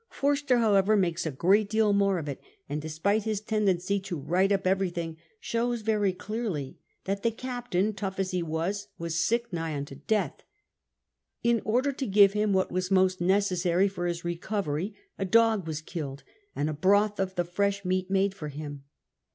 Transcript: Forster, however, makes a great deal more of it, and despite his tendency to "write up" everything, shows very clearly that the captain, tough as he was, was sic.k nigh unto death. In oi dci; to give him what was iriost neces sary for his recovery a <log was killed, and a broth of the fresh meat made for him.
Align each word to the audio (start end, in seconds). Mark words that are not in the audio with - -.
Forster, 0.09 0.57
however, 0.57 0.97
makes 0.97 1.27
a 1.27 1.31
great 1.31 1.69
deal 1.69 1.93
more 1.93 2.17
of 2.17 2.27
it, 2.27 2.41
and 2.67 2.81
despite 2.81 3.21
his 3.23 3.39
tendency 3.39 3.99
to 3.99 4.17
"write 4.17 4.51
up" 4.51 4.65
everything, 4.65 5.15
shows 5.39 5.81
very 5.83 6.11
clearly 6.11 6.79
that 7.03 7.21
the 7.21 7.29
captain, 7.29 7.93
tough 7.93 8.17
as 8.17 8.31
he 8.31 8.41
was, 8.41 8.87
was 8.97 9.23
sic.k 9.23 9.49
nigh 9.51 9.77
unto 9.77 9.93
death. 9.93 10.41
In 11.43 11.61
oi 11.67 11.81
dci; 11.81 11.95
to 11.97 12.07
give 12.07 12.33
him 12.33 12.51
what 12.51 12.71
was 12.71 12.89
iriost 12.89 13.19
neces 13.19 13.57
sary 13.59 13.87
for 13.87 14.07
his 14.07 14.25
recovery 14.25 14.95
a 15.19 15.27
<log 15.31 15.67
was 15.67 15.81
killed, 15.81 16.23
and 16.55 16.67
a 16.67 16.73
broth 16.73 17.19
of 17.19 17.35
the 17.35 17.45
fresh 17.45 17.85
meat 17.85 18.09
made 18.09 18.33
for 18.33 18.47
him. 18.47 18.81